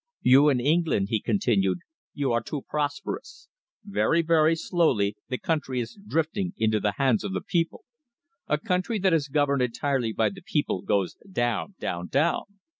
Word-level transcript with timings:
"You 0.23 0.49
in 0.49 0.59
England," 0.59 1.09
he 1.09 1.19
continued, 1.21 1.81
"you 2.15 2.31
are 2.31 2.41
too 2.41 2.63
prosperous. 2.67 3.49
Very, 3.85 4.23
very 4.23 4.55
slowly 4.55 5.15
the 5.29 5.37
country 5.37 5.79
is 5.79 5.93
drifting 5.93 6.53
into 6.57 6.79
the 6.79 6.93
hands 6.97 7.23
of 7.23 7.33
the 7.33 7.41
people. 7.47 7.83
A 8.47 8.57
country 8.57 8.97
that 8.97 9.13
is 9.13 9.27
governed 9.27 9.61
entirely 9.61 10.11
by 10.11 10.29
the 10.29 10.41
people 10.41 10.81
goes 10.81 11.17
down, 11.31 11.75
down, 11.79 12.07
down. 12.07 12.45